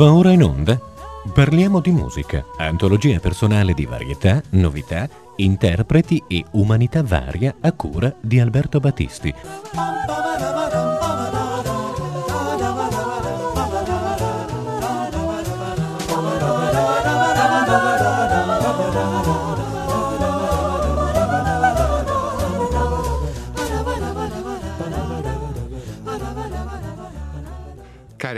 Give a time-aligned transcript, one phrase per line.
[0.00, 0.80] Va ora in onda?
[1.30, 5.06] Parliamo di musica, antologia personale di varietà, novità,
[5.36, 9.34] interpreti e umanità varia a cura di Alberto Battisti.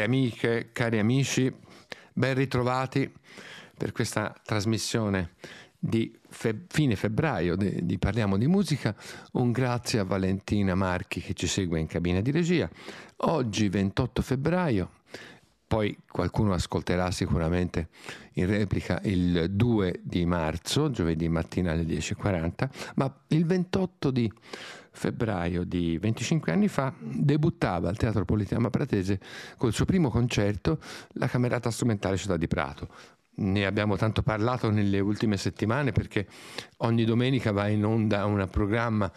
[0.03, 1.55] Cari amiche, cari amici,
[2.13, 3.09] ben ritrovati
[3.77, 5.35] per questa trasmissione
[5.79, 8.97] di fe- fine febbraio di, di, Parliamo di Musica.
[9.35, 12.69] Un grazie a Valentina Marchi che ci segue in cabina di regia.
[13.19, 14.91] Oggi 28 febbraio,
[15.69, 17.91] poi qualcuno ascolterà sicuramente
[18.33, 24.33] in replica il 2 di marzo, giovedì mattina alle 10.40, ma il 28 di
[24.93, 29.19] febbraio di 25 anni fa debuttava al Teatro Politeama Pratese
[29.57, 30.79] col suo primo concerto
[31.15, 32.89] la Camerata Strumentale Città di Prato.
[33.35, 36.27] Ne abbiamo tanto parlato nelle ultime settimane perché
[36.79, 39.11] ogni domenica va in onda un programma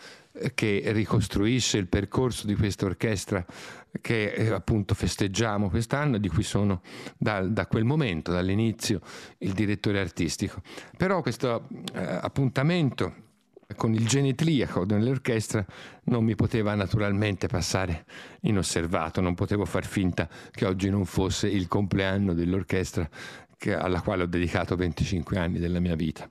[0.53, 3.45] che ricostruisce il percorso di questa orchestra
[4.01, 6.81] che eh, appunto festeggiamo quest'anno, di cui sono
[7.17, 8.99] da, da, quel momento, dall'inizio,
[9.39, 10.61] il direttore artistico.
[10.97, 13.23] Però questo eh, appuntamento
[13.75, 15.65] con il genetriaco dell'orchestra
[16.05, 18.05] non mi poteva naturalmente passare
[18.41, 23.07] inosservato, non potevo far finta che oggi non fosse il compleanno dell'orchestra
[23.77, 26.29] alla quale ho dedicato 25 anni della mia vita.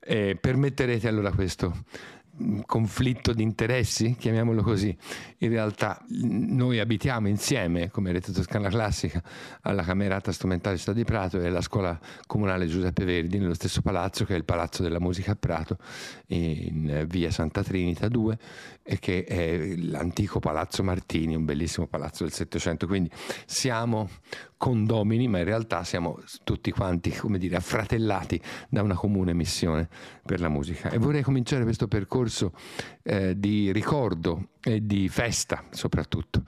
[0.00, 1.84] E permetterete allora questo
[2.66, 4.96] conflitto di interessi, chiamiamolo così.
[5.38, 9.22] In realtà noi abitiamo insieme, come Rete Toscana Classica,
[9.62, 14.24] alla Camerata Strumentale Città di Prato e alla Scuola Comunale Giuseppe Verdi, nello stesso palazzo
[14.24, 15.78] che è il Palazzo della Musica a Prato,
[16.28, 18.38] in via Santa Trinita 2,
[18.82, 22.86] e che è l'antico Palazzo Martini, un bellissimo palazzo del Settecento.
[22.86, 23.10] Quindi
[23.46, 24.08] siamo
[24.56, 29.88] condomini, ma in realtà siamo tutti quanti, come dire, affratellati da una comune missione
[30.24, 30.90] per la musica.
[30.90, 32.52] E vorrei cominciare questo percorso
[33.02, 36.42] eh, di ricordo e di festa, soprattutto,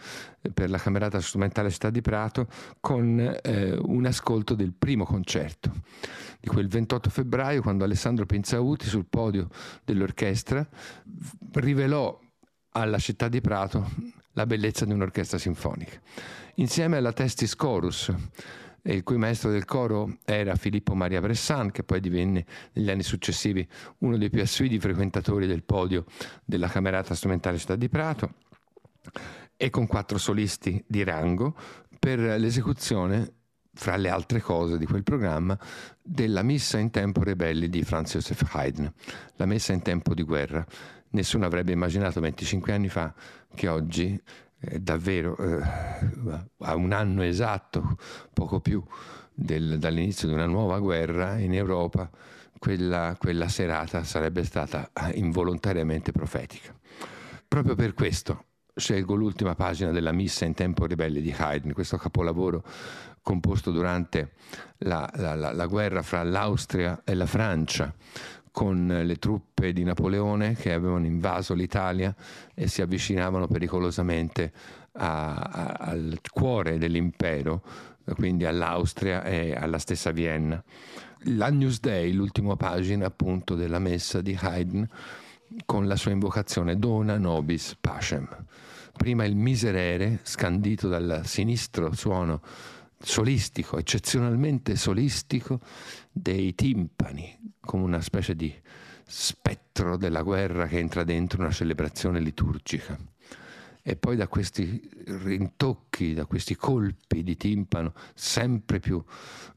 [0.52, 2.48] per la Camerata Strumentale Città di Prato,
[2.80, 5.72] con eh, un ascolto del primo concerto
[6.40, 9.48] di quel 28 febbraio, quando Alessandro Pinzauti sul podio
[9.84, 10.66] dell'orchestra
[11.52, 12.18] rivelò
[12.70, 16.00] alla città di Prato la bellezza di un'orchestra sinfonica
[16.54, 18.12] insieme alla Testis Chorus,
[18.82, 22.44] il cui maestro del coro era Filippo Maria Bressan, che poi divenne
[22.74, 23.66] negli anni successivi
[23.98, 26.04] uno dei più assidui frequentatori del podio
[26.44, 28.34] della Camerata Strumentale Città di Prato,
[29.56, 31.56] e con quattro solisti di rango
[31.98, 33.32] per l'esecuzione,
[33.74, 35.58] fra le altre cose di quel programma,
[36.02, 38.92] della Missa in tempo rebelli di Franz Joseph Haydn,
[39.36, 40.64] la messa in tempo di guerra.
[41.10, 43.14] Nessuno avrebbe immaginato 25 anni fa
[43.54, 44.20] che oggi
[44.60, 45.60] eh, davvero eh,
[46.58, 47.96] a un anno esatto,
[48.32, 48.82] poco più
[49.32, 52.10] del, dall'inizio di una nuova guerra in Europa,
[52.58, 56.74] quella, quella serata sarebbe stata eh, involontariamente profetica.
[57.46, 58.44] Proprio per questo
[58.74, 62.64] scelgo l'ultima pagina della Missa in tempo ribelle di Haydn, questo capolavoro
[63.22, 64.32] composto durante
[64.78, 67.92] la, la, la, la guerra fra l'Austria e la Francia,
[68.58, 72.12] con le truppe di Napoleone che avevano invaso l'Italia
[72.52, 74.52] e si avvicinavano pericolosamente
[74.94, 77.62] a, a, al cuore dell'impero,
[78.16, 80.60] quindi all'Austria e alla stessa Vienna.
[81.36, 84.88] L'Agnus Dei, l'ultima pagina appunto della messa di Haydn,
[85.64, 88.28] con la sua invocazione Dona nobis pacem.
[88.96, 92.40] Prima il miserere, scandito dal sinistro suono
[92.98, 95.60] solistico, eccezionalmente solistico,
[96.10, 98.52] dei timpani, come una specie di
[99.06, 102.98] spettro della guerra che entra dentro una celebrazione liturgica.
[103.82, 109.02] E poi da questi rintocchi, da questi colpi di timpano sempre più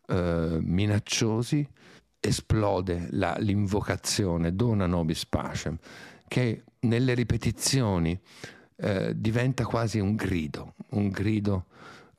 [0.07, 1.67] eh, minacciosi,
[2.17, 5.77] esplode la, l'invocazione Dona nobis pacem,
[6.27, 8.17] che nelle ripetizioni
[8.77, 11.65] eh, diventa quasi un grido, un grido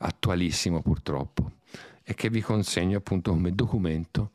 [0.03, 1.51] attualissimo purtroppo
[2.03, 4.31] e che vi consegno appunto come documento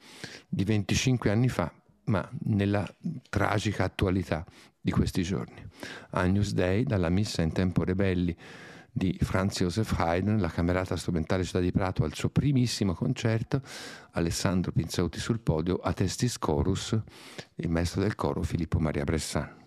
[0.48, 1.72] di 25 anni fa,
[2.04, 2.88] ma nella
[3.28, 4.44] tragica attualità
[4.80, 5.62] di questi giorni.
[6.10, 8.34] Agnus Dei, dalla missa in tempo rebelli
[8.90, 13.60] di Franz Joseph Haydn, la Camerata Strumentale Città di Prato al suo primissimo concerto,
[14.12, 16.98] Alessandro Pinzauti sul podio, a Testis Chorus,
[17.56, 19.57] il maestro del coro Filippo Maria Bressan.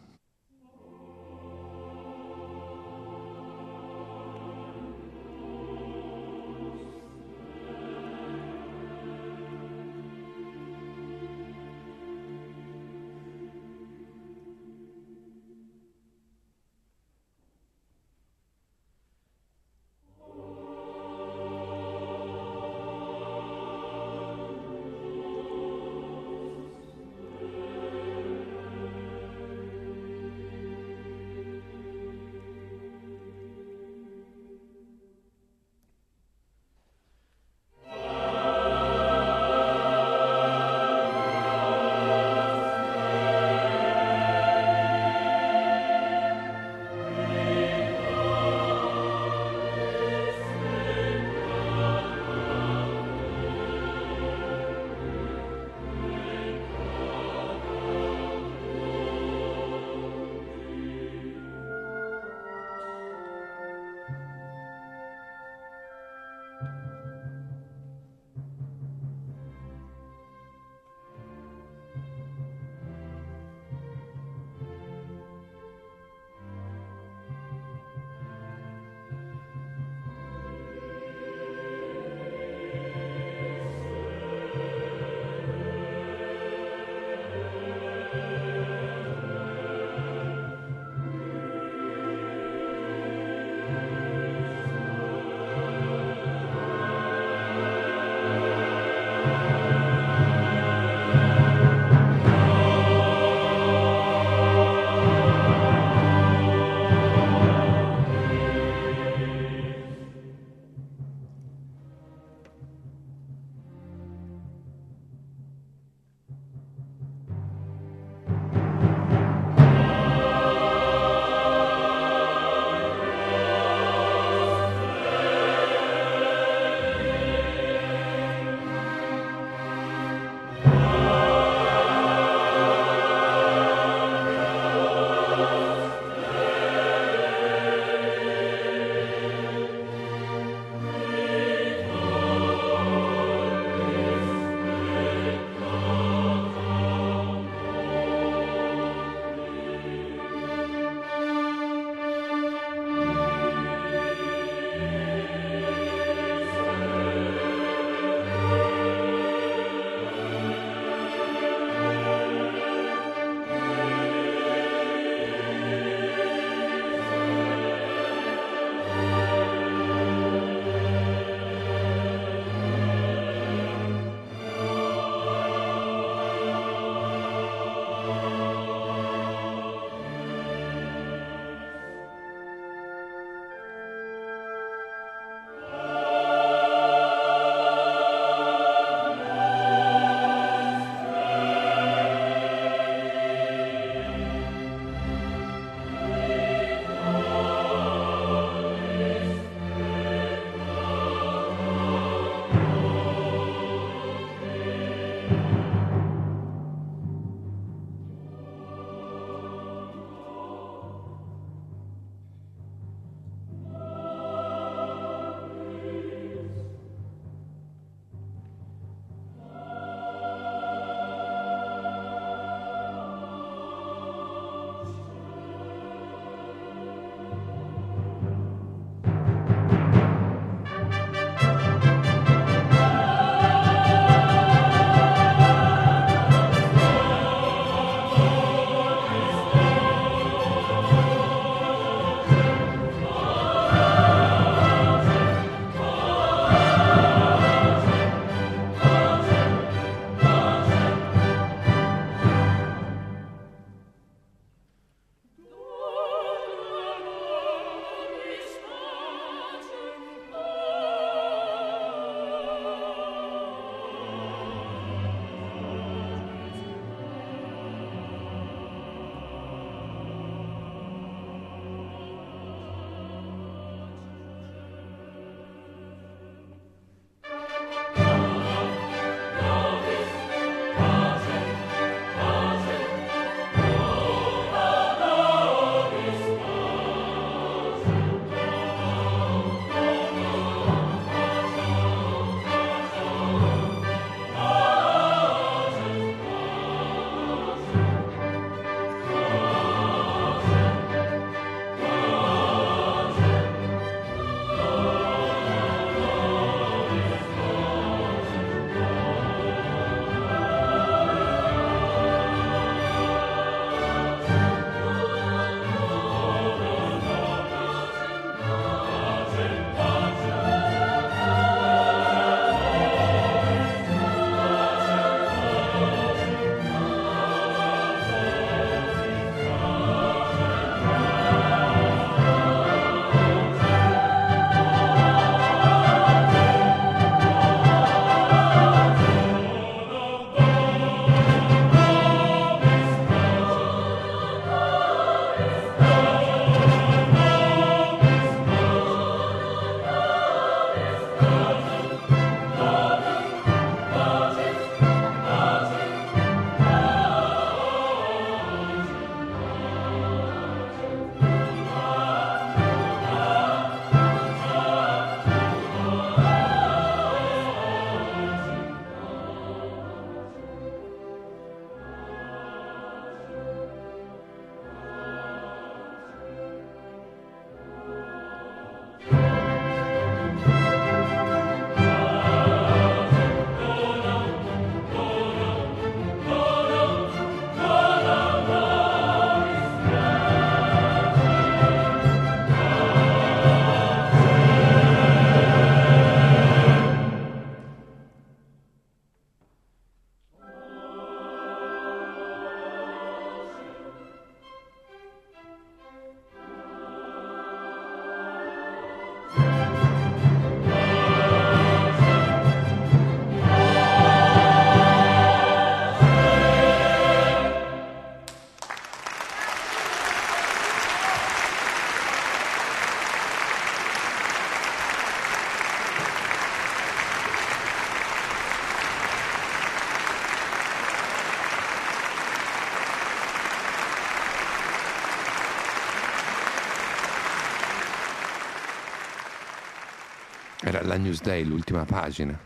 [440.82, 442.38] Era la Newsday, l'ultima pagina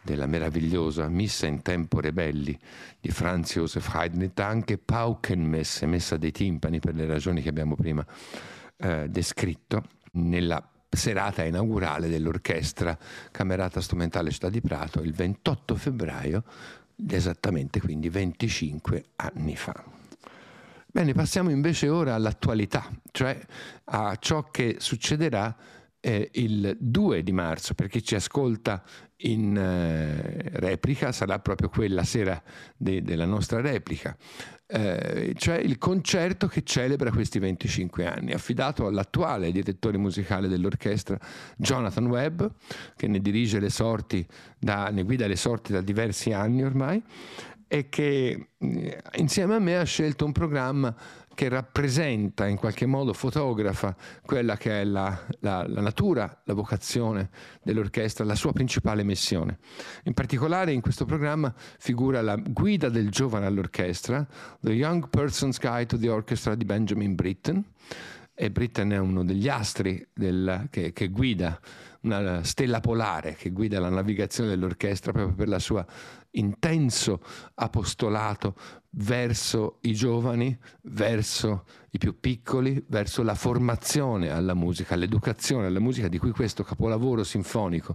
[0.00, 2.58] della meravigliosa Missa in tempo rebelli
[2.98, 8.04] di Franz Josef Haydn, anche Paukenmesse, messa dei timpani per le ragioni che abbiamo prima
[8.78, 12.96] eh, descritto, nella serata inaugurale dell'orchestra
[13.30, 16.44] Camerata Strumentale Città di Prato il 28 febbraio,
[17.08, 19.84] esattamente quindi 25 anni fa.
[20.86, 23.38] Bene, passiamo invece ora all'attualità, cioè
[23.84, 25.54] a ciò che succederà
[26.06, 28.80] eh, il 2 di marzo, per chi ci ascolta
[29.22, 32.40] in eh, replica, sarà proprio quella sera
[32.76, 34.16] de- della nostra replica,
[34.68, 41.18] eh, cioè il concerto che celebra questi 25 anni, affidato all'attuale direttore musicale dell'orchestra
[41.56, 42.44] Jonathan Webb,
[42.94, 43.18] che ne
[43.58, 43.70] le
[44.60, 47.02] da, ne guida le sorti da diversi anni ormai,
[47.66, 50.94] e che eh, insieme a me ha scelto un programma
[51.36, 57.28] che rappresenta in qualche modo, fotografa quella che è la, la, la, natura, la vocazione
[57.62, 59.58] dell'orchestra, la sua principale missione.
[60.04, 64.26] In particolare in questo programma figura la guida del giovane all'orchestra,
[64.60, 67.62] The Young Person's Guide to the Orchestra di Benjamin Britten,
[68.34, 71.60] e Britten è uno degli astri del, che, che guida
[72.06, 75.84] una stella polare che guida la navigazione dell'orchestra proprio per il suo
[76.36, 77.22] intenso
[77.54, 78.54] apostolato
[78.98, 86.08] verso i giovani, verso i più piccoli, verso la formazione alla musica, l'educazione alla musica,
[86.08, 87.94] di cui questo capolavoro sinfonico,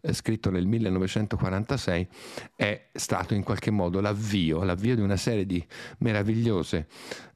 [0.00, 2.08] eh, scritto nel 1946,
[2.54, 5.64] è stato in qualche modo l'avvio, l'avvio di una serie di
[5.98, 6.86] meravigliose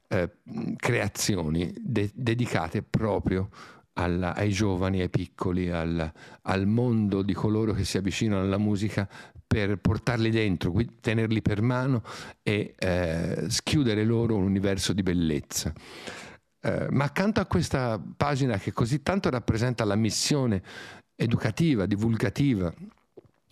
[0.07, 0.31] eh,
[0.75, 3.49] creazioni de- dedicate proprio
[3.93, 6.11] alla, ai giovani, ai piccoli, al,
[6.43, 9.07] al, mondo di coloro che si avvicinano alla musica
[9.51, 12.03] per portarli dentro, tenerli per mano
[12.41, 15.73] e eh, schiudere loro un universo di bellezza.
[16.61, 20.63] Eh, ma accanto a questa pagina che così tanto rappresenta la missione
[21.17, 22.73] educativa, divulgativa,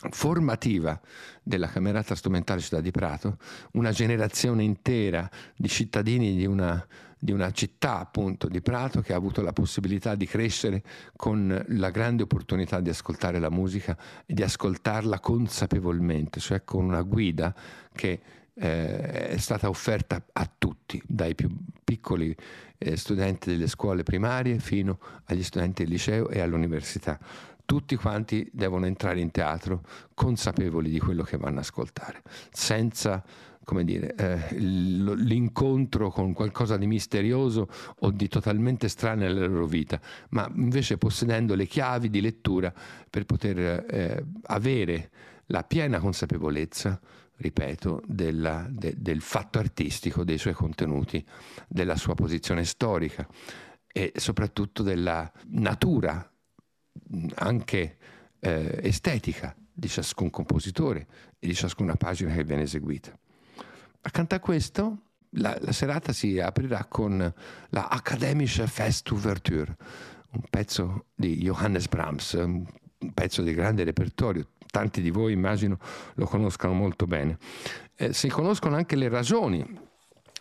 [0.10, 0.98] formativa
[1.44, 3.38] della Camerata Strumentale Città di Prato,
[3.74, 6.88] una generazione intera di cittadini di una
[7.20, 10.82] di una città appunto di Prato che ha avuto la possibilità di crescere
[11.18, 17.02] con la grande opportunità di ascoltare la musica e di ascoltarla consapevolmente, cioè con una
[17.02, 17.54] guida
[17.94, 18.22] che
[18.54, 21.50] eh, è stata offerta a tutti, dai più
[21.84, 22.36] piccoli
[22.78, 27.20] eh, studenti delle scuole primarie fino agli studenti del liceo e all'università.
[27.66, 29.84] Tutti quanti devono entrare in teatro
[30.16, 33.24] consapevoli di quello che vanno ad ascoltare, senza
[33.70, 40.02] come dire, eh, l'incontro con qualcosa di misterioso o di totalmente strano nella loro vita,
[40.30, 42.74] ma invece possedendo le chiavi di lettura
[43.08, 45.12] per poter eh, avere
[45.48, 47.00] la piena consapevolezza,
[47.36, 51.24] ripeto, della, de, del fatto artistico, dei suoi contenuti,
[51.68, 53.28] della sua posizione storica
[53.86, 56.28] e soprattutto della natura
[57.36, 57.98] anche
[58.40, 61.06] eh, estetica di ciascun compositore
[61.38, 63.16] e di ciascuna pagina che viene eseguita.
[64.02, 64.98] Accanto a questo,
[65.32, 67.34] la, la serata si aprirà con
[67.70, 69.76] la Akademische Festouverture,
[70.32, 72.66] un pezzo di Johannes Brahms, un
[73.14, 74.48] pezzo di grande repertorio.
[74.72, 75.80] Tanti di voi immagino
[76.14, 77.38] lo conoscano molto bene.
[77.96, 79.88] Eh, si conoscono anche le ragioni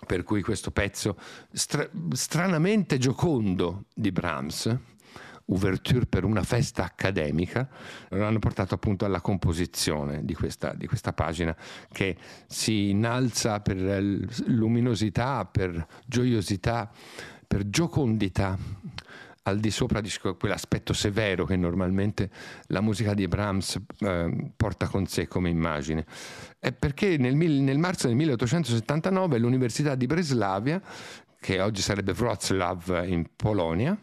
[0.06, 1.16] per cui questo pezzo
[1.52, 4.76] stra- stranamente giocondo di Brahms
[5.48, 7.68] ouverture per una festa accademica,
[8.10, 11.56] hanno portato appunto alla composizione di questa, di questa pagina
[11.90, 13.76] che si innalza per
[14.46, 16.90] luminosità, per gioiosità,
[17.46, 18.56] per giocondità
[19.48, 22.30] al di sopra di quell'aspetto severo che normalmente
[22.66, 26.04] la musica di Brahms eh, porta con sé come immagine.
[26.58, 30.80] È perché nel, nel, marzo del 1879 l'Università di Breslavia
[31.40, 33.96] che oggi sarebbe Wroclaw in Polonia,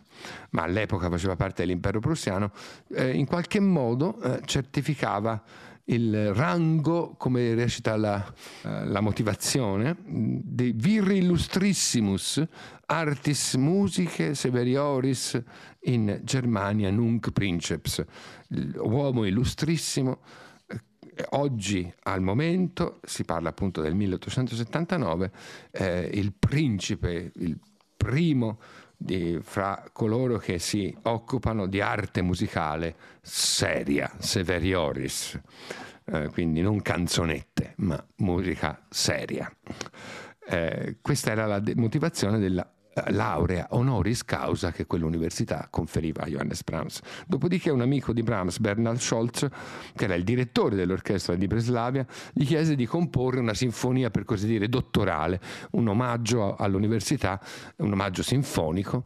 [0.51, 2.51] ma all'epoca faceva parte dell'impero prussiano,
[2.93, 5.43] eh, in qualche modo eh, certificava
[5.85, 12.43] il rango, come recita la, eh, la motivazione, di vir illustrissimus
[12.87, 15.41] artis musiche severioris
[15.81, 18.03] in Germania nunc princeps,
[18.77, 20.19] uomo illustrissimo
[21.29, 25.31] oggi al momento, si parla appunto del 1879,
[25.71, 27.57] eh, il principe, il
[27.95, 28.59] primo
[28.97, 35.39] di, fra coloro che si occupano di arte musicale seria, severioris,
[36.05, 39.51] eh, quindi non canzonette, ma musica seria.
[40.47, 42.69] Eh, questa era la de- motivazione della
[43.07, 47.01] laurea honoris causa che quell'università conferiva a Johannes Brahms.
[47.27, 49.47] Dopodiché un amico di Brahms, Bernard Scholz,
[49.95, 54.47] che era il direttore dell'orchestra di Breslavia, gli chiese di comporre una sinfonia per così
[54.47, 57.39] dire dottorale, un omaggio all'università,
[57.77, 59.05] un omaggio sinfonico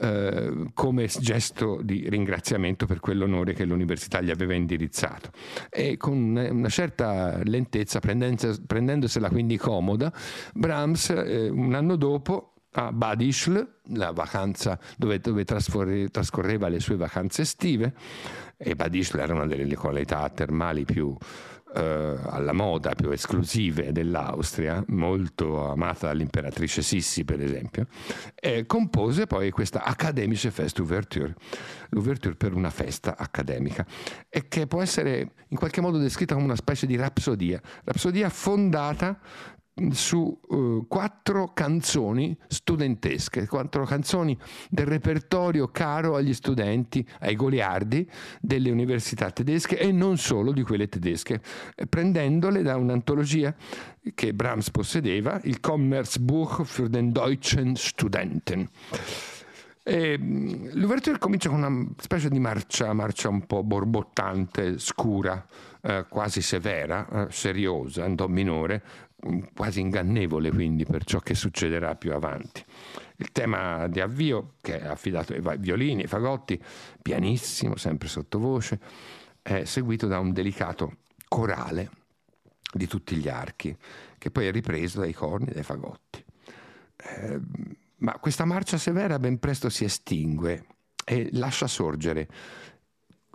[0.00, 5.30] eh, come gesto di ringraziamento per quell'onore che l'università gli aveva indirizzato.
[5.70, 10.12] E con una certa lentezza, prendendosela quindi comoda,
[10.52, 16.96] Brahms eh, un anno dopo a Bad Ischl, la vacanza dove, dove trascorreva le sue
[16.96, 17.94] vacanze estive,
[18.56, 21.16] e Bad Ischl era una delle qualità termali più
[21.74, 27.86] eh, alla moda, più esclusive dell'Austria, molto amata dall'imperatrice Sissi per esempio,
[28.34, 31.34] e compose poi questa Akademische Fest Ouverture,
[31.90, 33.86] l'ouverture per una festa accademica,
[34.28, 39.18] e che può essere in qualche modo descritta come una specie di rapsodia, rapsodia fondata
[39.90, 44.38] su uh, quattro canzoni studentesche, quattro canzoni
[44.70, 48.08] del repertorio caro agli studenti, ai goliardi
[48.40, 51.40] delle università tedesche e non solo di quelle tedesche,
[51.88, 53.54] prendendole da un'antologia
[54.14, 58.68] che Brahms possedeva, il Commerzbuch für den deutschen Studenten.
[59.86, 65.44] Mm, l'ouverture comincia con una specie di marcia, marcia un po' borbottante, scura,
[65.82, 68.82] eh, quasi severa, eh, seriosa, in do minore,
[69.54, 72.64] quasi ingannevole quindi per ciò che succederà più avanti.
[73.16, 76.60] Il tema di avvio, che è affidato ai violini, ai fagotti,
[77.00, 78.80] pianissimo, sempre sottovoce,
[79.40, 81.90] è seguito da un delicato corale
[82.72, 83.76] di tutti gli archi,
[84.18, 86.24] che poi è ripreso dai corni dai fagotti.
[86.96, 87.40] Eh,
[87.98, 90.66] ma questa marcia severa ben presto si estingue
[91.04, 92.28] e lascia sorgere,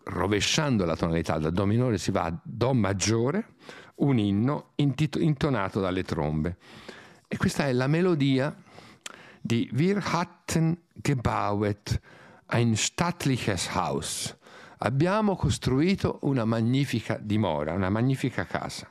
[0.05, 3.55] rovesciando la tonalità da Do minore si va a Do maggiore,
[3.99, 6.57] un inno intonato dalle trombe.
[7.27, 8.55] E questa è la melodia
[9.41, 11.99] di Wir hatten gebauet
[12.47, 14.35] ein stattliches Haus.
[14.79, 18.89] Abbiamo costruito una magnifica dimora, una magnifica casa,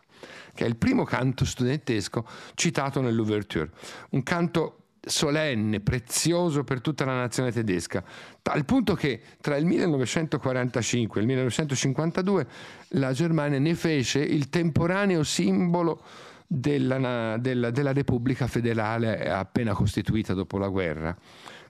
[0.55, 3.71] che è il primo canto studentesco citato nell'ouverture.
[4.11, 8.05] Un canto solenne, prezioso per tutta la nazione tedesca,
[8.43, 12.47] al punto che tra il 1945 e il 1952
[12.91, 16.01] la Germania ne fece il temporaneo simbolo
[16.47, 21.17] della, della, della Repubblica federale appena costituita dopo la guerra.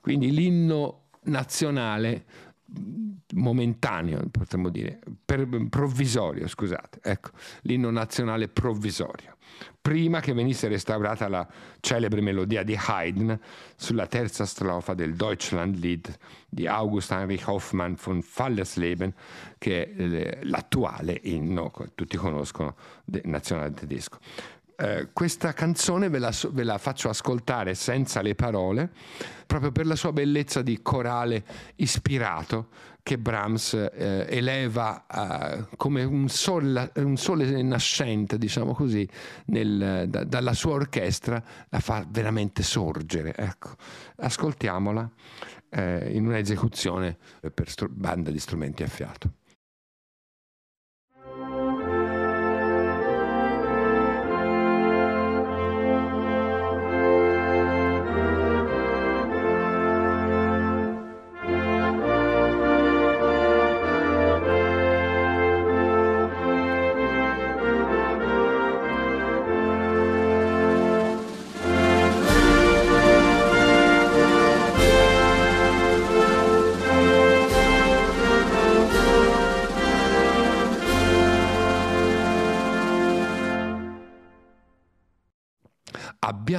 [0.01, 2.25] Quindi l'inno nazionale
[3.33, 7.31] momentaneo, potremmo dire, per, provvisorio, scusate, ecco,
[7.63, 9.37] l'inno nazionale provvisorio
[9.81, 11.47] prima che venisse restaurata la
[11.79, 13.39] celebre melodia di Haydn
[13.75, 16.17] sulla terza strofa del Deutschlandlied
[16.49, 19.13] di August Heinrich Hoffmann von Fallersleben,
[19.57, 22.75] che è eh, l'attuale inno, tutti conoscono,
[23.23, 24.17] nazionale tedesco.
[24.81, 28.89] Eh, questa canzone ve la, ve la, faccio ascoltare senza le parole,
[29.45, 31.43] proprio per la sua bellezza di corale
[31.75, 32.69] ispirato
[33.03, 39.05] che Brahms eh, eleva eh, come un sole, un sole, nascente, diciamo così,
[39.47, 43.35] nel, da, dalla sua orchestra, la fa veramente sorgere.
[43.35, 43.71] Ecco.
[44.15, 45.09] Ascoltiamola
[45.71, 47.17] eh, in un'esecuzione
[47.53, 49.38] per str- banda di strumenti a fiato.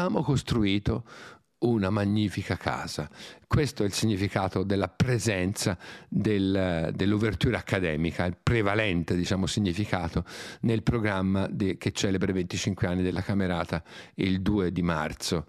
[0.00, 1.04] Abbiamo costruito
[1.60, 3.08] una magnifica casa.
[3.46, 5.76] Questo è il significato della presenza
[6.08, 10.24] del, dell'ouverture accademica, il prevalente diciamo, significato
[10.62, 13.82] nel programma de, che celebra i 25 anni della Camerata
[14.14, 15.46] il 2 di marzo.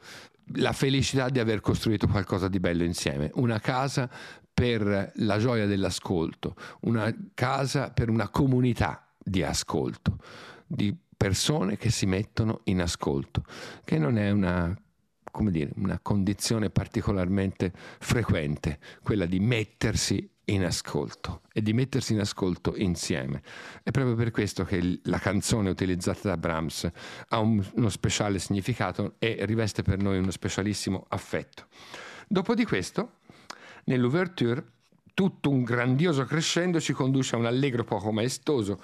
[0.55, 4.09] La felicità di aver costruito qualcosa di bello insieme, una casa
[4.53, 10.17] per la gioia dell'ascolto, una casa per una comunità di ascolto,
[10.67, 13.43] di persone che si mettono in ascolto,
[13.85, 14.75] che non è una,
[15.51, 22.75] dire, una condizione particolarmente frequente, quella di mettersi in ascolto e di mettersi in ascolto
[22.75, 23.43] insieme.
[23.83, 26.89] È proprio per questo che la canzone utilizzata da Brahms
[27.27, 31.67] ha un, uno speciale significato e riveste per noi uno specialissimo affetto.
[32.27, 33.17] Dopo di questo,
[33.83, 34.65] nell'ouverture,
[35.13, 38.81] tutto un grandioso crescendo ci conduce a un allegro poco maestoso,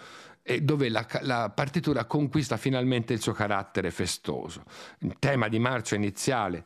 [0.62, 4.64] dove la, la, partitura conquista finalmente il suo carattere festoso.
[5.00, 6.64] Il tema di marcia iniziale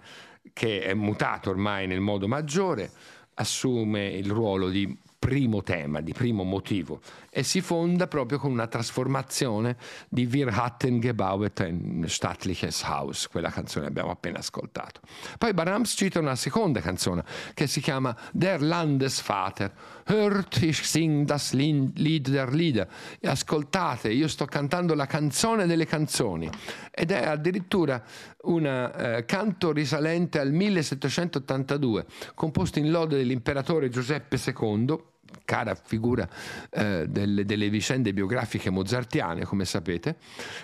[0.53, 2.91] che è mutato ormai nel modo maggiore,
[3.35, 8.65] assume il ruolo di primo tema, di primo motivo e si fonda proprio con una
[8.65, 9.77] trasformazione
[10.09, 15.01] di Wir hatten gebauet ein stattliches Haus, quella canzone che abbiamo appena ascoltato.
[15.37, 19.71] Poi Brahms cita una seconda canzone che si chiama Der Landesvater.
[20.05, 22.87] Hört, ich sing das Lied der Lieder.
[23.19, 26.49] E ascoltate, io sto cantando la canzone delle canzoni.
[26.89, 28.03] Ed è addirittura
[28.41, 35.09] un eh, canto risalente al 1782, composto in lode dell'imperatore Giuseppe II
[35.45, 36.27] cara figura
[36.69, 40.17] eh, delle, delle, vicende biografiche mozartiane, come sapete,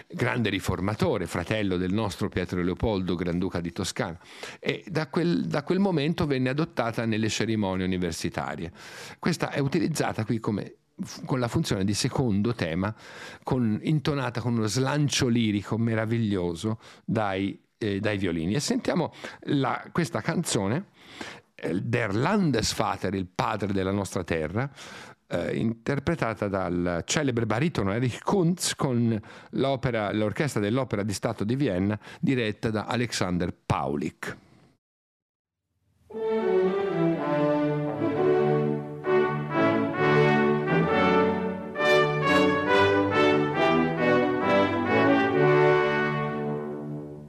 [0.07, 4.19] grande riformatore, fratello del nostro Pietro Leopoldo, Granduca di Toscana,
[4.59, 8.71] e da quel, da quel momento venne adottata nelle cerimonie universitarie.
[9.19, 10.75] Questa è utilizzata qui come
[11.25, 12.93] con la funzione di secondo tema,
[13.43, 18.55] con, intonata con uno slancio lirico meraviglioso dai, eh, dai violini.
[18.55, 20.85] E sentiamo la, questa canzone
[21.59, 24.69] Der Landesvater, il padre della nostra terra,
[25.27, 29.19] eh, interpretata dal celebre baritono Erich Kunz con
[29.51, 34.37] l'orchestra dell'Opera di Stato di Vienna diretta da Alexander Paulik.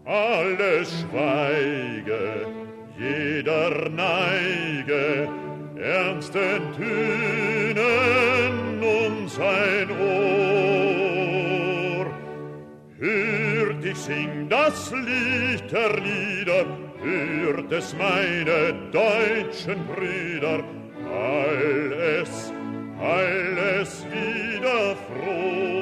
[0.05, 1.78] Alles schweige
[3.68, 5.28] jeder Neige
[5.76, 7.76] ernsten Tönen
[8.83, 10.87] um sein Ohr.
[12.98, 16.64] Hört, ich sing das Lied der Lieder,
[17.02, 20.64] hört es meine deutschen Brüder,
[21.12, 22.52] alles,
[23.00, 25.78] alles wieder froher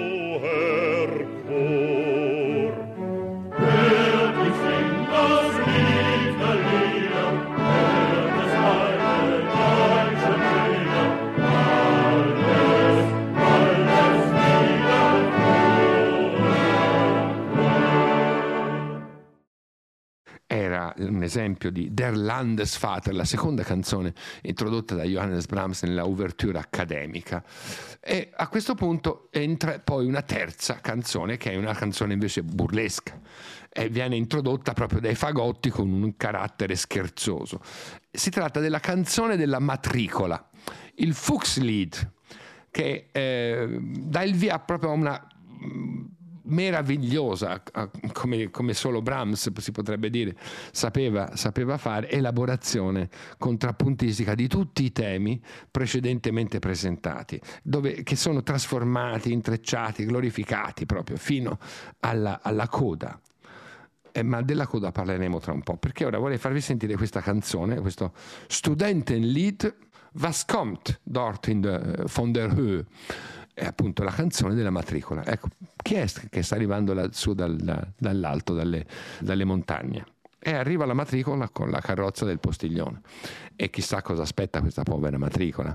[21.27, 27.45] esempio di Der Landesvater, la seconda canzone introdotta da Johannes Brahms nella ouverture accademica.
[28.01, 33.21] E a questo punto entra poi una terza canzone, che è una canzone invece burlesca
[33.69, 37.61] e viene introdotta proprio dai fagotti con un carattere scherzoso.
[38.11, 40.49] Si tratta della canzone della matricola,
[40.95, 42.13] il Fuchslied,
[42.71, 45.29] che eh, dà il via proprio a una
[45.63, 46.05] mm,
[46.47, 47.63] meravigliosa,
[48.13, 50.37] come, come, solo Brahms si potrebbe dire,
[50.73, 59.33] sapeva, sapeva, fare, elaborazione contrappuntistica di tutti i temi precedentemente presentati, dove, che sono trasformati,
[59.33, 61.59] intrecciati, glorificati proprio fino
[62.01, 63.21] alla, alla coda.
[64.13, 67.81] Eh, ma della coda parleremo tra un po', perché ora vorrei farvi sentire questa canzone,
[67.81, 68.15] questo
[68.47, 69.85] Studentenlied
[70.19, 72.87] Was kommt dort in de, von der Höhe?
[73.57, 75.25] È appunto la canzone della matricola.
[75.25, 75.49] Ecco,
[75.83, 77.57] chi è che sta arrivando lassù dal,
[77.97, 78.85] dall'alto, dalle,
[79.19, 80.05] dalle montagne?
[80.39, 83.01] E arriva la matricola con la carrozza del postiglione.
[83.57, 85.75] E chissà cosa aspetta questa povera matricola.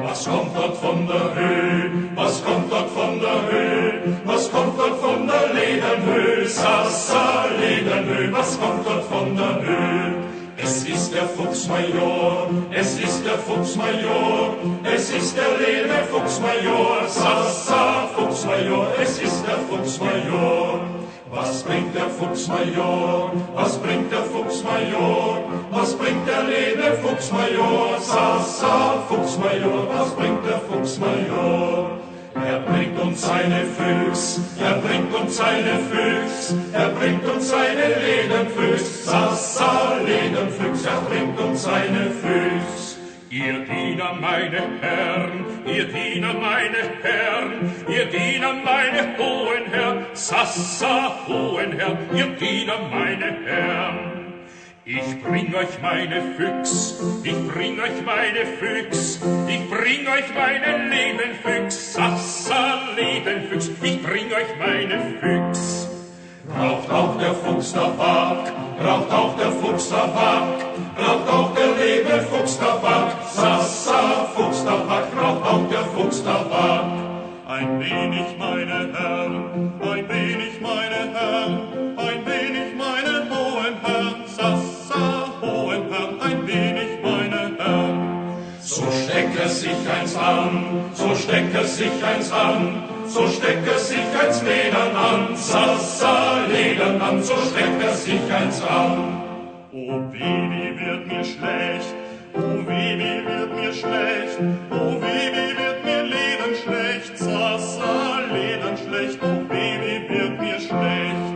[0.00, 2.10] Was kommt dort von der Höhe?
[2.14, 4.22] Was kommt dort von der Höhe?
[4.24, 6.48] Was kommt dort von der Lederhöhe?
[6.48, 10.17] Sassa, Lederhöhe, was kommt dort von der Höhe?
[10.68, 14.54] Es ist der Fuchsmajor, es ist der Fuchsmajor,
[14.84, 20.80] es ist der Lene Fuchsmajor, Sassa Fuchsmajor, es ist der Fuchsmajor.
[21.30, 23.32] Was bringt der Fuchsmajor?
[23.54, 25.42] Was bringt der Fuchsmajor?
[25.70, 27.98] Was bringt der Lene Fuchsmajor?
[27.98, 31.98] Sassa Fuchsmajor, was bringt der Fuchsmajor?
[32.46, 38.67] Er bringt uns seine Füchs, er bringt uns seine Füchs, er bringt uns seine Lederfüchs,
[39.08, 42.98] Sassa Lederfüchs, er bringt uns seine Füchs.
[43.30, 51.72] Ihr Diener, meine Herren, ihr Diener, meine Herren, ihr Diener, meine hohen Herren, Sassa, hohen
[51.72, 54.44] Herren, ihr Diener, meine Herren.
[54.84, 61.94] Ich bring euch meine Füchs, ich bring euch meine Füchs, ich bring euch meine Lebenfüchs,
[61.94, 65.87] Sassa Lebenfüchs, ich bring euch meine Füchs.
[66.56, 70.42] Raucht auch der Fuchs Tabak, raucht auch der Fuchs Tabak,
[70.96, 76.84] raucht auch der Lebenfuchs Tabak, Sassa Fuchs Tabak, raucht auch der Fuchs Tabak.
[77.46, 81.60] Ein wenig, meine Herren, ein wenig, meine Herren,
[81.96, 88.36] ein wenig, meine hohen Herren, Sassa, hohen Herren, ein wenig, meine Herren.
[88.60, 92.82] So steckt er sich eins an, so steckt er sich eins an,
[93.18, 98.62] so steckt er sich eins Ledern an, Sassa, Ledern an, so steckt er sich eins
[98.62, 99.22] an.
[99.72, 101.94] Oh, wie, wie wird mir schlecht,
[102.34, 104.38] oh, wie, wie wird mir schlecht,
[104.70, 109.72] oh, wie, wie wird mir Ledern schlecht, Sassa, Ledern schlecht, oh, wie
[110.14, 111.26] wird mir schlecht.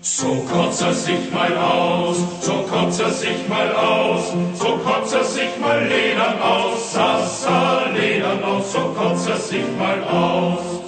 [0.00, 5.24] So kotzt er sich mal aus, so kotzt er sich mal aus, so kotzt er
[5.24, 10.87] sich mal Ledern aus, Sassa, Ledern aus, so kotzt er sich mal aus.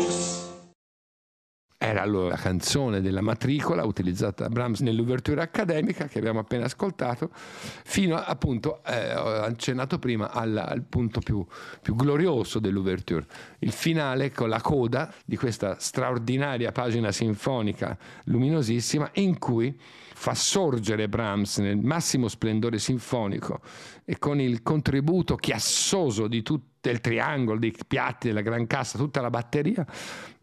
[1.83, 8.17] Era la canzone della matricola utilizzata da Brahms nell'ouverture accademica che abbiamo appena ascoltato, fino
[8.17, 11.43] appunto, eh, ho accennato prima, al, al punto più,
[11.81, 13.25] più glorioso dell'ouverture,
[13.61, 19.75] il finale con la coda di questa straordinaria pagina sinfonica luminosissima in cui
[20.21, 23.59] fa sorgere Brahms nel massimo splendore sinfonico
[24.05, 29.21] e con il contributo chiassoso di tutto il triangolo, dei piatti, della gran cassa, tutta
[29.21, 29.85] la batteria,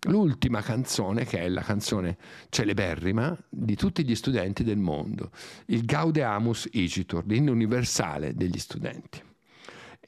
[0.09, 2.17] l'ultima canzone che è la canzone
[2.49, 5.31] celeberrima di tutti gli studenti del mondo,
[5.67, 9.23] il Gaudeamus Igitur, l'inno universale degli studenti.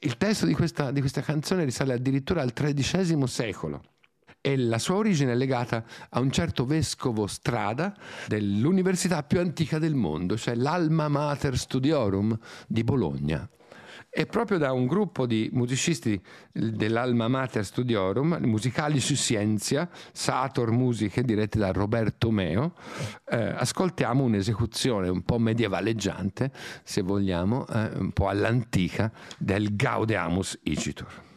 [0.03, 3.83] Il testo di questa, di questa canzone risale addirittura al XIII secolo
[4.41, 7.95] e la sua origine è legata a un certo vescovo Strada
[8.27, 12.35] dell'università più antica del mondo, cioè l'Alma Mater Studiorum
[12.67, 13.47] di Bologna.
[14.13, 16.21] E proprio da un gruppo di musicisti
[16.51, 22.73] dell'Alma Mater Studiorum, musicali su Scienza, Sator Musiche, dirette da Roberto Meo,
[23.29, 26.51] eh, ascoltiamo un'esecuzione un po' medievaleggiante,
[26.83, 31.30] se vogliamo, eh, un po' all'antica, del Gaudeamus Igitur.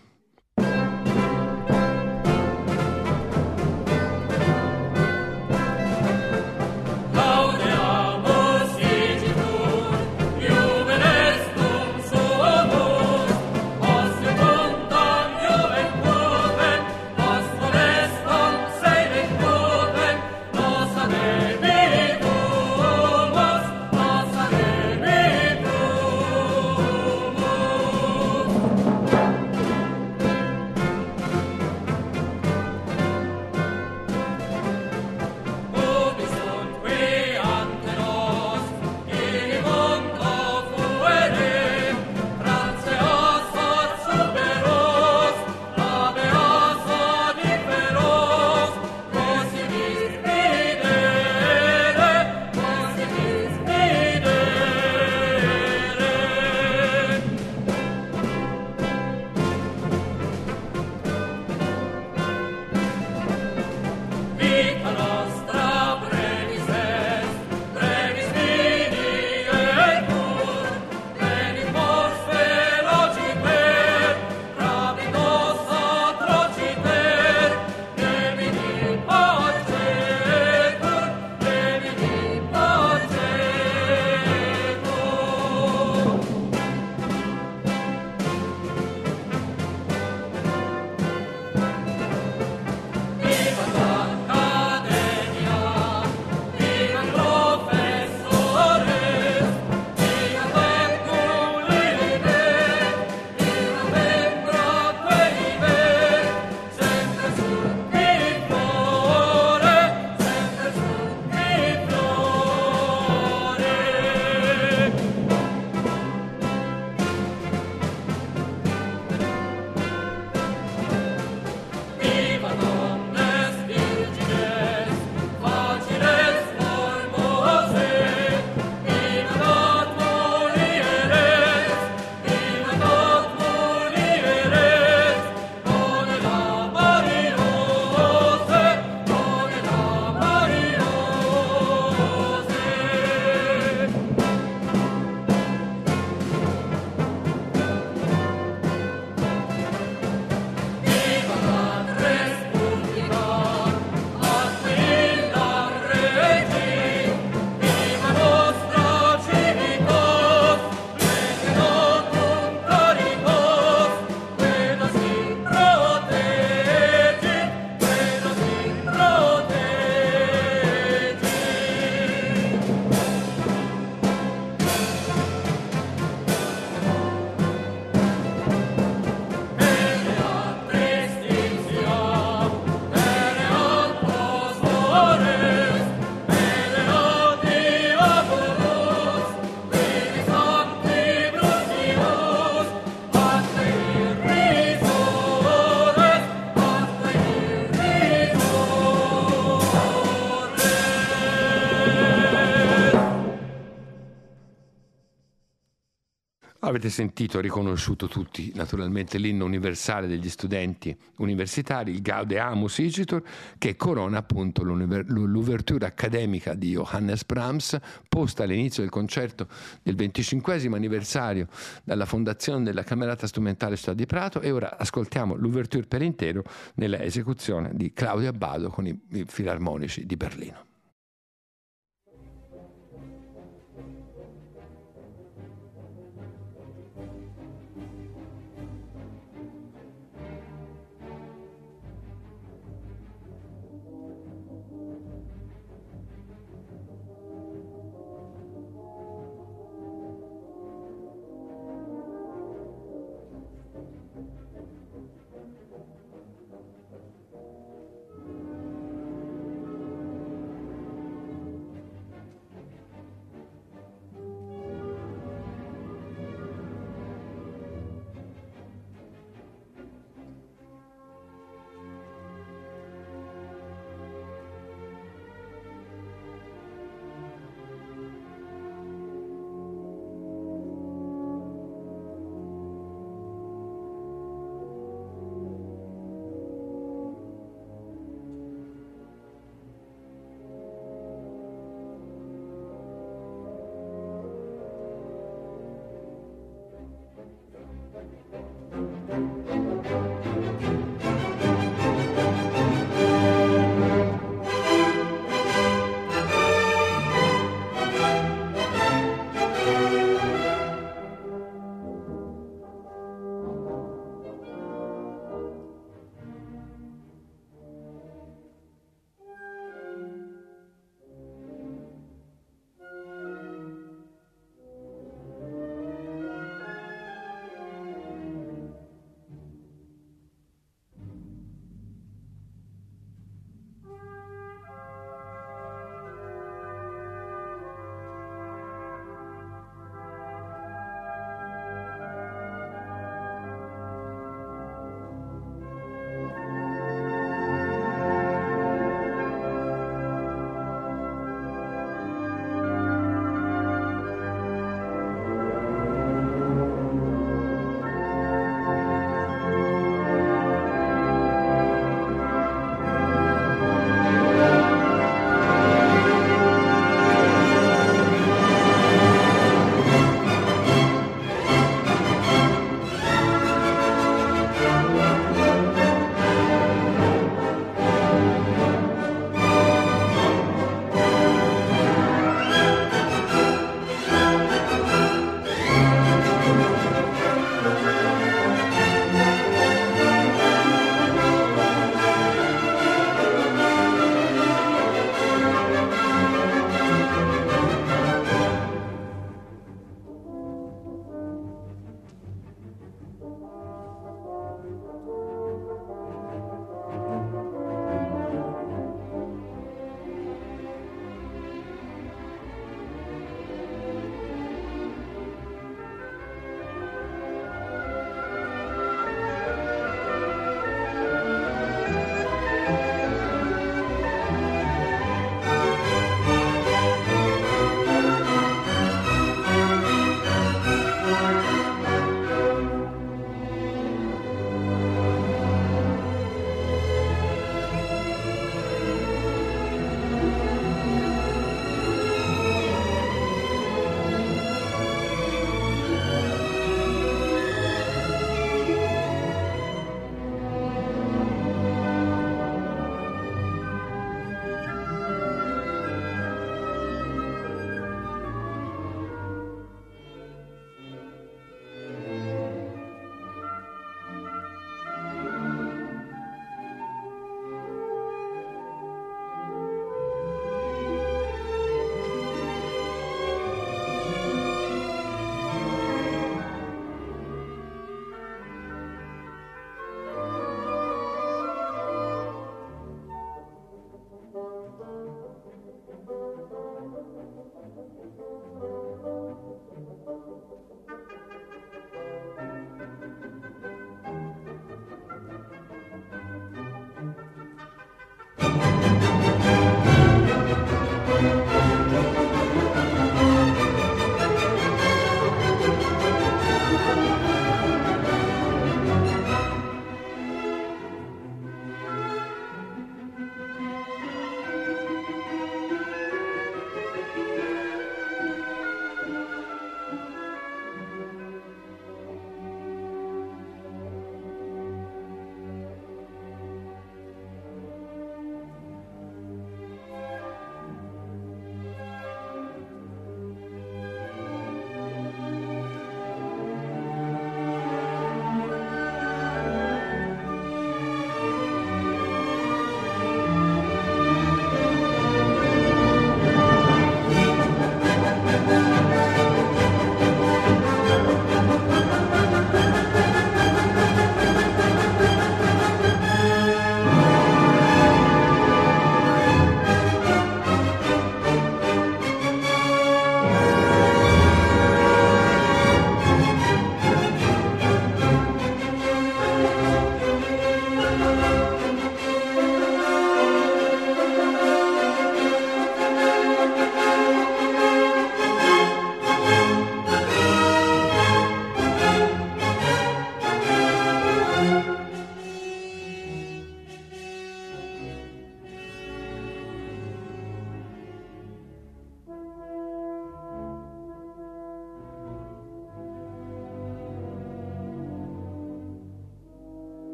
[206.75, 213.23] Avete sentito, riconosciuto tutti naturalmente l'inno universale degli studenti universitari, il Gaudeamus Igitur,
[213.59, 219.47] che corona appunto l'ouverture accademica di Johannes Brahms, posta all'inizio del concerto
[219.85, 221.47] del 25 anniversario
[221.85, 226.43] dalla fondazione della Camerata Strumentale Città di Prato e ora ascoltiamo l'ouverture per intero
[226.75, 230.74] nella esecuzione di Claudio Abbado con i filarmonici di Berlino.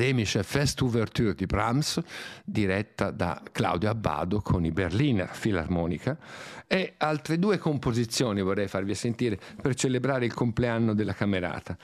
[0.00, 2.00] Akademische Festouverture di Brahms,
[2.42, 6.16] diretta da Claudio Abbado con i Berliner Philharmonica,
[6.66, 11.76] e altre due composizioni vorrei farvi sentire per celebrare il compleanno della Camerata.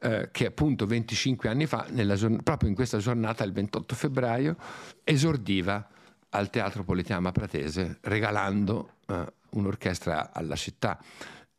[0.00, 1.86] Eh, che appunto 25 anni fa,
[2.16, 4.56] giorn- proprio in questa giornata, il 28 febbraio,
[5.04, 5.88] esordiva
[6.30, 10.98] al Teatro Politeama Pratese regalando eh, un'orchestra alla città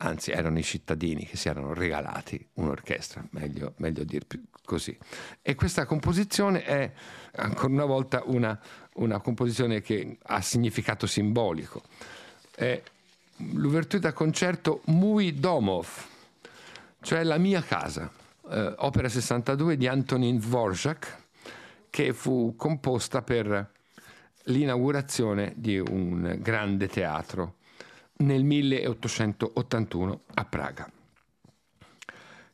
[0.03, 4.25] anzi erano i cittadini che si erano regalati un'orchestra, meglio, meglio dir
[4.65, 4.97] così.
[5.41, 6.91] E questa composizione è
[7.35, 8.59] ancora una volta una,
[8.95, 11.83] una composizione che ha significato simbolico.
[12.53, 12.81] È
[13.53, 15.87] l'ouverture da concerto Mui Domov,
[17.01, 18.11] cioè La mia casa,
[18.49, 21.17] eh, opera 62 di Antonin Dvorak,
[21.89, 23.71] che fu composta per
[24.47, 27.55] l'inaugurazione di un grande teatro
[28.23, 30.89] nel 1881 a Praga.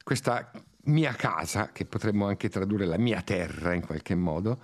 [0.03, 0.51] Questa
[0.85, 4.59] mia casa, che potremmo anche tradurre la mia terra in qualche modo,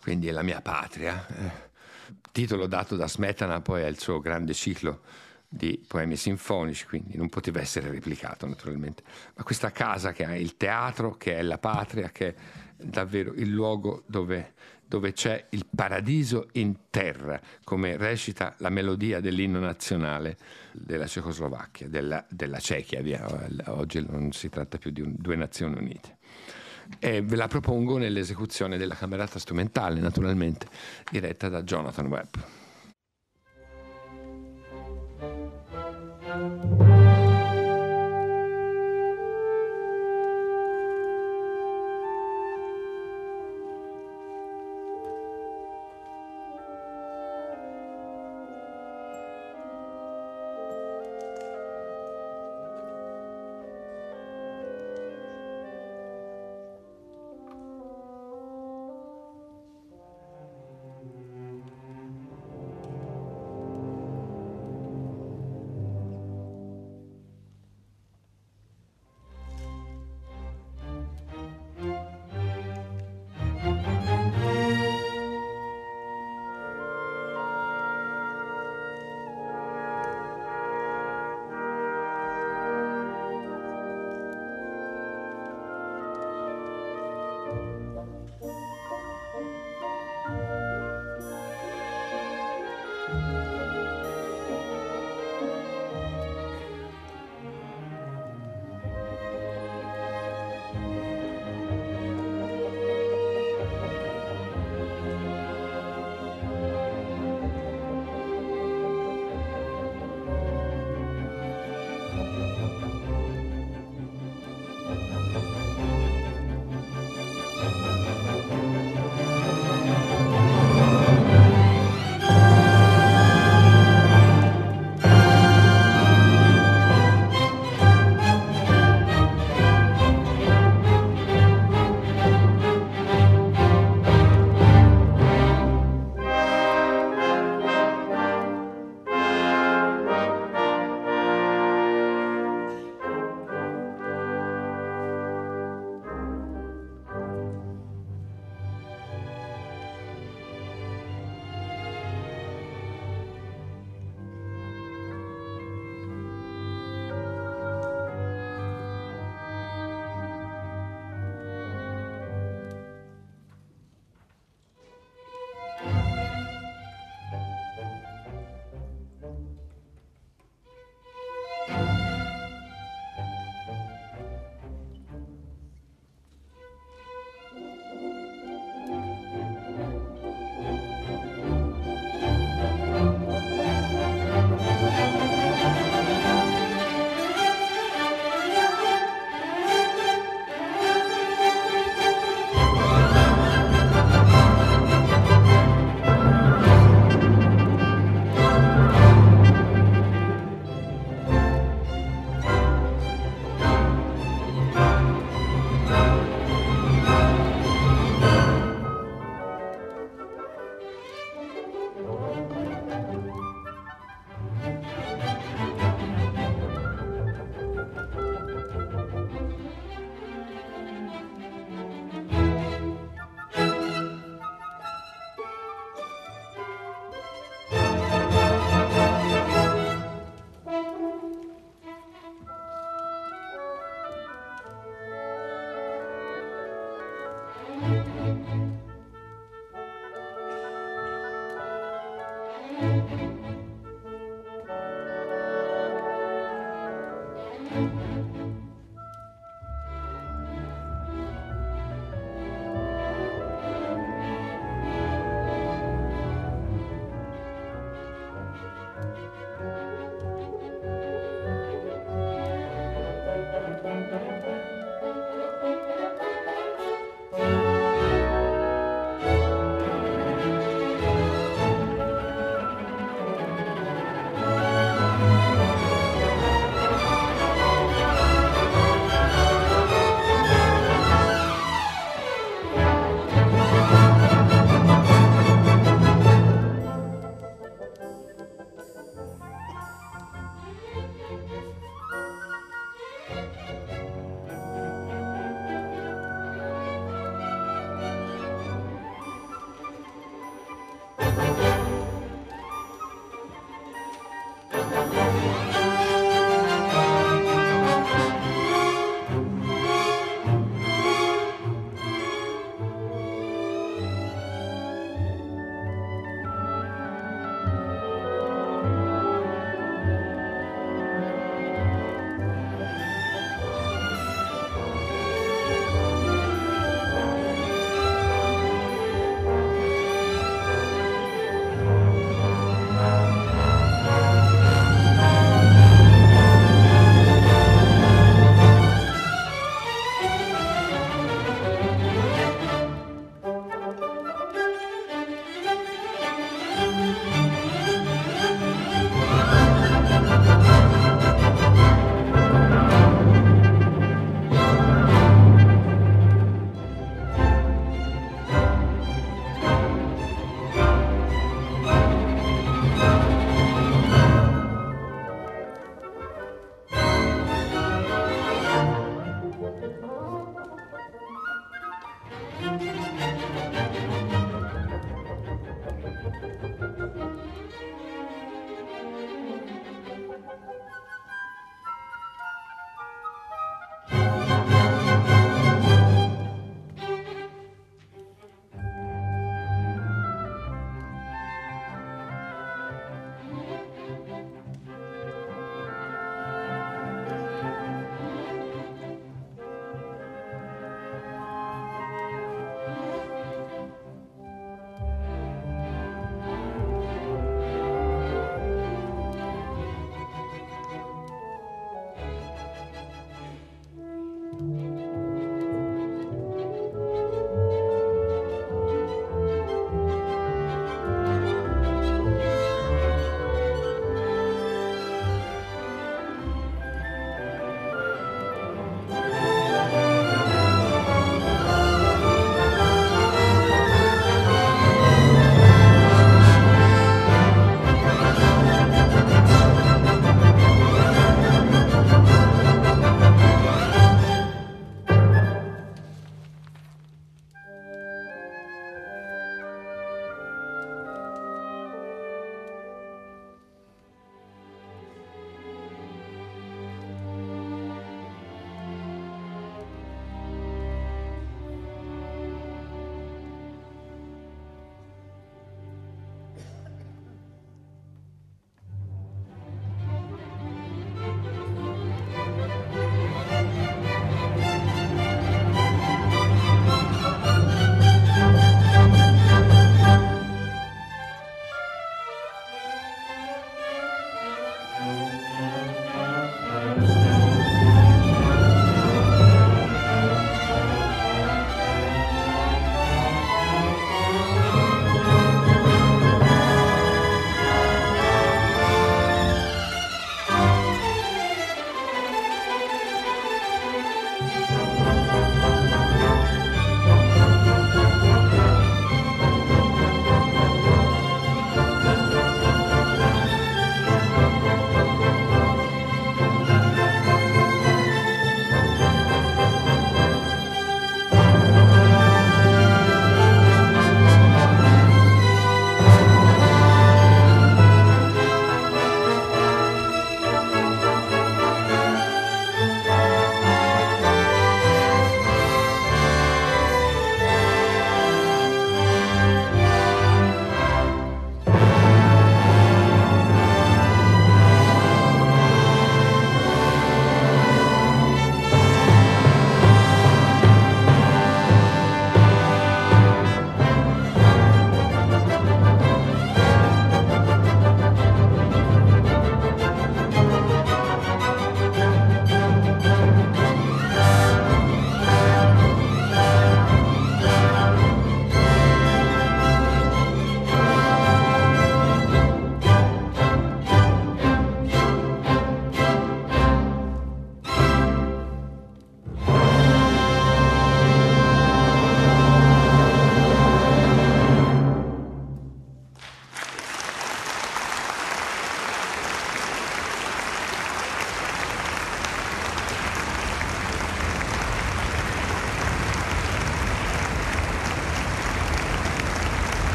[0.00, 1.70] quindi è la mia patria, eh,
[2.32, 5.02] titolo dato da Smetana poi al suo grande ciclo
[5.48, 9.04] di poemi sinfonici, quindi non poteva essere replicato naturalmente.
[9.36, 12.34] Ma questa casa che ha il teatro, che è la patria, che è
[12.76, 14.54] davvero il luogo dove
[14.92, 20.36] dove c'è il paradiso in terra, come recita la melodia dell'inno nazionale
[20.70, 23.00] della Cecoslovacchia, della, della Cechia.
[23.00, 23.26] Via.
[23.68, 26.18] Oggi non si tratta più di un, due nazioni unite.
[26.98, 30.66] E ve la propongo nell'esecuzione della camerata strumentale, naturalmente,
[31.10, 32.34] diretta da Jonathan Webb.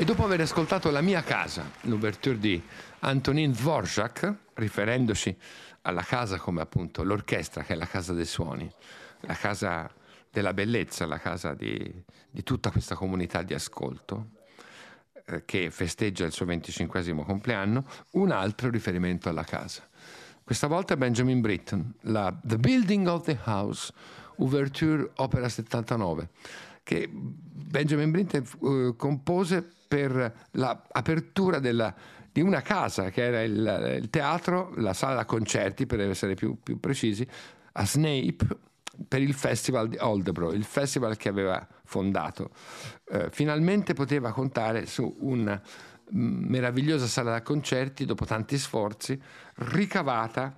[0.00, 2.58] E dopo aver ascoltato La mia casa, l'ouverture di
[3.00, 5.36] Antonin Dvorak, riferendosi
[5.82, 8.66] alla casa come appunto l'orchestra, che è la casa dei suoni,
[9.20, 9.92] la casa
[10.30, 14.28] della bellezza, la casa di, di tutta questa comunità di ascolto,
[15.26, 19.86] eh, che festeggia il suo 25 compleanno, un altro riferimento alla casa.
[20.42, 23.92] Questa volta Benjamin Britten, la The Building of the House,
[24.36, 26.30] Ouverture Opera 79,
[26.84, 31.92] che Benjamin Britten eh, compose per l'apertura della,
[32.30, 36.58] di una casa che era il, il, teatro, la sala da concerti per essere più,
[36.62, 37.26] più precisi,
[37.72, 38.46] a Snape
[39.08, 42.50] per il festival di Oldebro, il festival che aveva fondato.
[43.10, 45.60] Eh, finalmente poteva contare su una
[46.12, 49.20] meravigliosa sala da concerti dopo tanti sforzi,
[49.56, 50.56] ricavata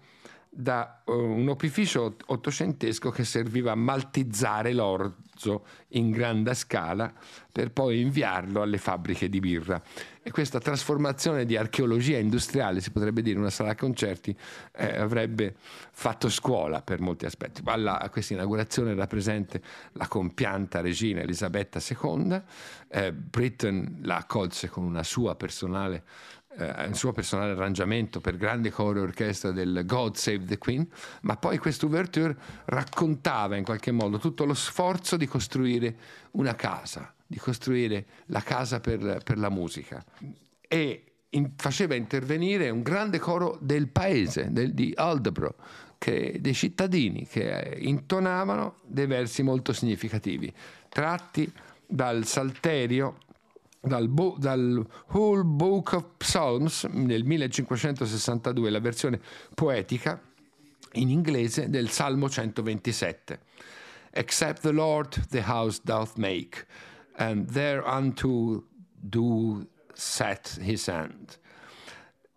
[0.54, 7.10] da uh, un opificio ottocentesco che serviva a maltizzare l'orzo in grande scala
[7.50, 9.82] per poi inviarlo alle fabbriche di birra.
[10.22, 14.36] E questa trasformazione di archeologia industriale, si potrebbe dire, una sala concerti,
[14.72, 15.56] eh, avrebbe
[15.90, 17.62] fatto scuola per molti aspetti.
[17.64, 22.42] Alla, a questa inaugurazione era presente la compianta regina Elisabetta II,
[22.88, 26.04] eh, Britain la accolse con una sua personale
[26.56, 30.86] eh, un suo personale arrangiamento per grande coro e orchestra del God Save the Queen,
[31.22, 32.36] ma poi questo ouverture
[32.66, 35.96] raccontava in qualche modo tutto lo sforzo di costruire
[36.32, 40.04] una casa, di costruire la casa per, per la musica.
[40.68, 45.56] E in, faceva intervenire un grande coro del paese, del, di Aldebro,
[45.98, 50.52] che, dei cittadini che intonavano dei versi molto significativi,
[50.88, 51.50] tratti
[51.86, 53.18] dal Salterio
[53.82, 59.20] dal, Bo- dal Whole Book of Psalms nel 1562, la versione
[59.54, 60.20] poetica
[60.92, 63.40] in inglese del Salmo 127.
[64.12, 66.66] Except the Lord the house doth make,
[67.16, 71.38] and thereunto do set his hand.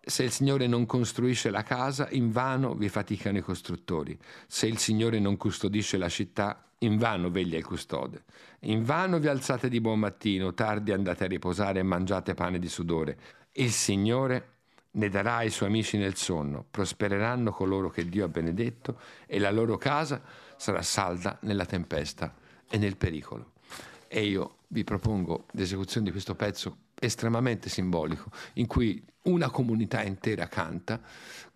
[0.08, 4.18] Se il Signore non costruisce la casa, invano vi faticano i costruttori.
[4.48, 8.24] Se il Signore non custodisce la città, invano veglia il custode.
[8.62, 13.18] Invano vi alzate di buon mattino, tardi andate a riposare e mangiate pane di sudore.
[13.54, 14.54] Il Signore
[14.92, 19.52] ne darà ai suoi amici nel sonno, prospereranno coloro che Dio ha benedetto e la
[19.52, 20.22] loro casa
[20.58, 22.34] sarà salda nella tempesta
[22.70, 23.54] e nel pericolo.
[24.08, 30.48] E io vi propongo l'esecuzione di questo pezzo estremamente simbolico, in cui una comunità intera
[30.48, 31.02] canta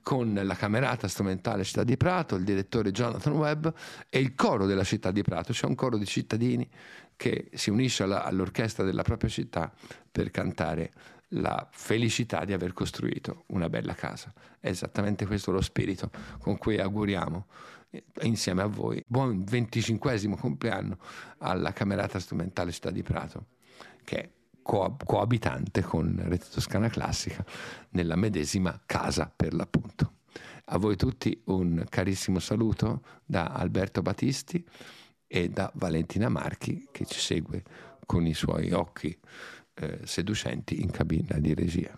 [0.01, 3.67] con la camerata strumentale Città di Prato, il direttore Jonathan Webb
[4.09, 5.53] e il coro della Città di Prato.
[5.53, 6.67] C'è un coro di cittadini
[7.15, 9.71] che si unisce alla, all'orchestra della propria città
[10.11, 10.91] per cantare
[11.33, 14.33] la felicità di aver costruito una bella casa.
[14.59, 17.45] È esattamente questo lo spirito con cui auguriamo
[17.91, 20.97] eh, insieme a voi buon 25 compleanno
[21.39, 23.47] alla camerata strumentale Città di Prato,
[24.03, 24.31] che
[24.70, 27.43] co- coabitante con Rete Toscana Classica
[27.91, 30.17] nella medesima casa per l'appunto.
[30.65, 34.63] A voi tutti un carissimo saluto da Alberto Battisti
[35.26, 37.63] e da Valentina Marchi che ci segue
[38.05, 39.17] con i suoi occhi
[39.74, 41.97] eh, seducenti in cabina di regia.